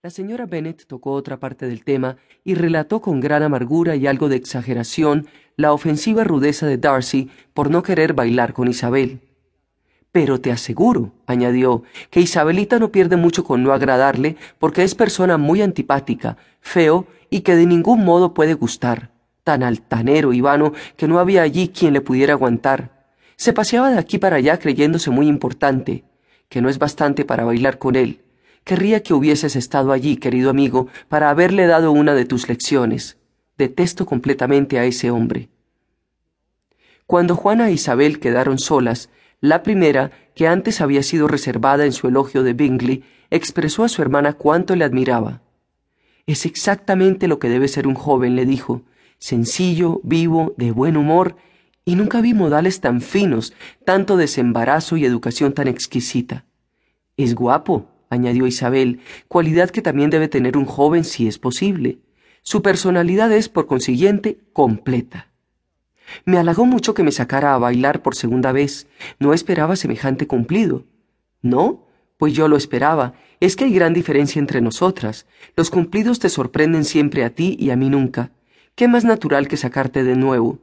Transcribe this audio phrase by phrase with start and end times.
[0.00, 4.28] La señora Bennet tocó otra parte del tema y relató con gran amargura y algo
[4.28, 9.18] de exageración la ofensiva rudeza de Darcy por no querer bailar con Isabel.
[10.12, 15.36] Pero te aseguro, añadió, que Isabelita no pierde mucho con no agradarle porque es persona
[15.36, 19.10] muy antipática, feo y que de ningún modo puede gustar,
[19.42, 23.10] tan altanero y vano que no había allí quien le pudiera aguantar.
[23.34, 26.04] Se paseaba de aquí para allá creyéndose muy importante,
[26.48, 28.20] que no es bastante para bailar con él
[28.68, 33.16] Querría que hubieses estado allí, querido amigo, para haberle dado una de tus lecciones.
[33.56, 35.48] Detesto completamente a ese hombre.
[37.06, 39.08] Cuando Juana e Isabel quedaron solas,
[39.40, 44.02] la primera, que antes había sido reservada en su elogio de Bingley, expresó a su
[44.02, 45.40] hermana cuánto le admiraba.
[46.26, 48.82] Es exactamente lo que debe ser un joven, le dijo,
[49.18, 51.36] sencillo, vivo, de buen humor,
[51.86, 53.54] y nunca vi modales tan finos,
[53.86, 56.44] tanto desembarazo y educación tan exquisita.
[57.16, 61.98] Es guapo, añadió Isabel, cualidad que también debe tener un joven si es posible.
[62.42, 65.28] Su personalidad es, por consiguiente, completa.
[66.24, 68.86] Me halagó mucho que me sacara a bailar por segunda vez.
[69.18, 70.84] No esperaba semejante cumplido.
[71.42, 71.84] ¿No?
[72.16, 73.14] Pues yo lo esperaba.
[73.40, 75.26] Es que hay gran diferencia entre nosotras.
[75.56, 78.30] Los cumplidos te sorprenden siempre a ti y a mí nunca.
[78.74, 80.58] ¿Qué más natural que sacarte de nuevo?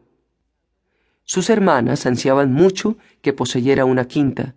[1.23, 4.55] Sus hermanas ansiaban mucho que poseyera una quinta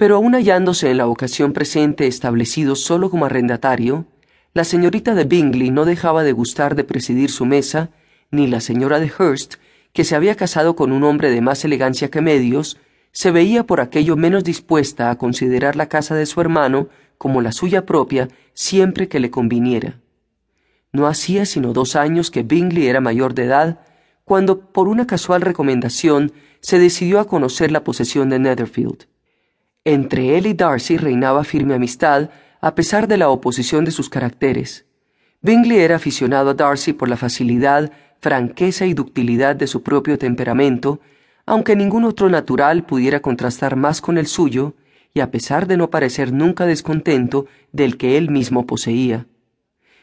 [0.00, 4.06] pero aún hallándose en la ocasión presente establecido solo como arrendatario,
[4.54, 7.90] la señorita de Bingley no dejaba de gustar de presidir su mesa,
[8.30, 9.56] ni la señora de Hurst,
[9.92, 12.78] que se había casado con un hombre de más elegancia que medios,
[13.12, 17.52] se veía por aquello menos dispuesta a considerar la casa de su hermano como la
[17.52, 20.00] suya propia siempre que le conviniera.
[20.92, 23.80] No hacía sino dos años que Bingley era mayor de edad,
[24.24, 29.10] cuando, por una casual recomendación, se decidió a conocer la posesión de Netherfield.
[29.84, 32.28] Entre él y Darcy reinaba firme amistad,
[32.60, 34.84] a pesar de la oposición de sus caracteres.
[35.40, 41.00] Bingley era aficionado a Darcy por la facilidad, franqueza y ductilidad de su propio temperamento,
[41.46, 44.74] aunque ningún otro natural pudiera contrastar más con el suyo,
[45.14, 49.26] y a pesar de no parecer nunca descontento del que él mismo poseía.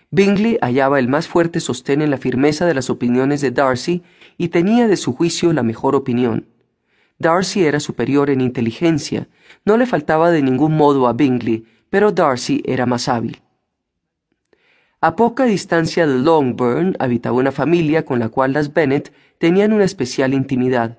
[0.09, 4.01] Bingley hallaba el más fuerte sostén en la firmeza de las opiniones de Darcy
[4.39, 6.47] y tenía de su juicio la mejor opinión.
[7.19, 9.27] Darcy era superior en inteligencia,
[9.65, 13.41] no le faltaba de ningún modo a Bingley, pero Darcy era más hábil.
[15.01, 19.83] A poca distancia de Longbourn habitaba una familia con la cual las Bennet tenían una
[19.83, 20.97] especial intimidad.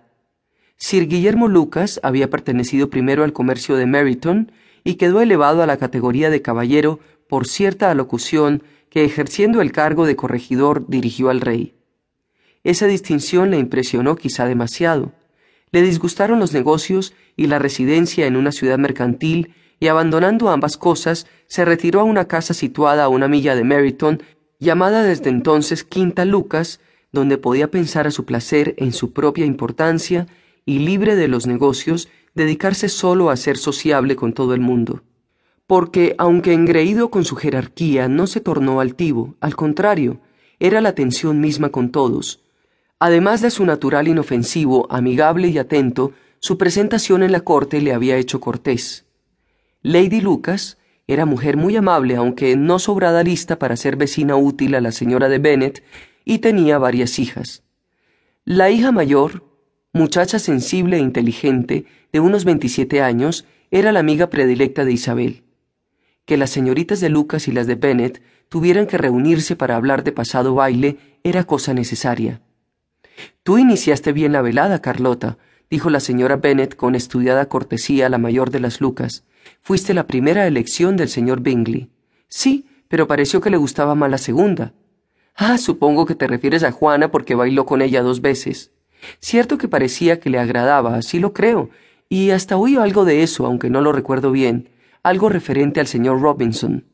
[0.76, 4.52] Sir Guillermo Lucas había pertenecido primero al comercio de Meryton
[4.84, 10.06] y quedó elevado a la categoría de caballero por cierta alocución que ejerciendo el cargo
[10.06, 11.74] de corregidor dirigió al rey.
[12.62, 15.12] Esa distinción le impresionó quizá demasiado.
[15.70, 21.26] Le disgustaron los negocios y la residencia en una ciudad mercantil, y abandonando ambas cosas,
[21.46, 24.22] se retiró a una casa situada a una milla de Meryton,
[24.58, 26.80] llamada desde entonces Quinta Lucas,
[27.12, 30.26] donde podía pensar a su placer en su propia importancia
[30.66, 35.02] y libre de los negocios, dedicarse solo a ser sociable con todo el mundo.
[35.66, 40.20] Porque, aunque engreído con su jerarquía, no se tornó altivo, al contrario,
[40.60, 42.42] era la atención misma con todos,
[43.00, 48.16] Además de su natural inofensivo, amigable y atento, su presentación en la corte le había
[48.16, 49.06] hecho cortés.
[49.82, 54.80] Lady Lucas era mujer muy amable, aunque no sobrada lista para ser vecina útil a
[54.80, 55.82] la señora de Bennet,
[56.24, 57.62] y tenía varias hijas.
[58.44, 59.44] La hija mayor,
[59.92, 65.44] muchacha sensible e inteligente, de unos veintisiete años, era la amiga predilecta de Isabel.
[66.24, 70.12] Que las señoritas de Lucas y las de Bennet tuvieran que reunirse para hablar de
[70.12, 72.42] pasado baile era cosa necesaria.
[73.42, 75.38] Tú iniciaste bien la velada, Carlota,
[75.70, 79.24] dijo la señora Bennet con estudiada cortesía la mayor de las Lucas.
[79.60, 81.90] Fuiste la primera elección del señor Bingley.
[82.28, 84.72] Sí, pero pareció que le gustaba más la segunda.
[85.34, 88.72] Ah, supongo que te refieres a Juana porque bailó con ella dos veces.
[89.20, 91.70] Cierto que parecía que le agradaba, así lo creo,
[92.08, 94.70] y hasta oí algo de eso, aunque no lo recuerdo bien,
[95.02, 96.86] algo referente al señor Robinson.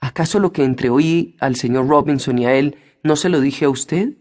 [0.00, 3.70] ¿Acaso lo que entreoí al señor Robinson y a él no se lo dije a
[3.70, 4.14] usted?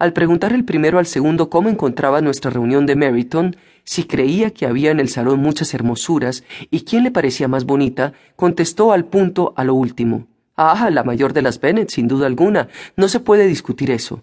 [0.00, 4.64] Al preguntar el primero al segundo cómo encontraba nuestra reunión de Meryton, si creía que
[4.64, 9.52] había en el salón muchas hermosuras y quién le parecía más bonita, contestó al punto
[9.58, 10.26] a lo último.
[10.56, 12.68] Ah, la mayor de las Bennet, sin duda alguna.
[12.96, 14.22] No se puede discutir eso.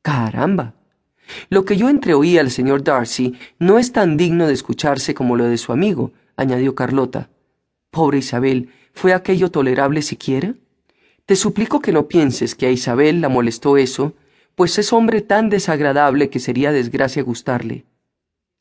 [0.00, 0.74] Caramba.
[1.48, 5.46] Lo que yo entreoí al señor Darcy no es tan digno de escucharse como lo
[5.46, 7.30] de su amigo, añadió Carlota.
[7.90, 10.54] Pobre Isabel, ¿fue aquello tolerable siquiera?
[11.24, 14.14] Te suplico que no pienses que a Isabel la molestó eso,
[14.56, 17.84] pues es hombre tan desagradable que sería desgracia gustarle.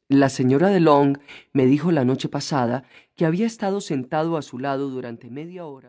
[0.09, 1.17] La señora de Long
[1.53, 2.83] me dijo la noche pasada
[3.15, 5.83] que había estado sentado a su lado durante media hora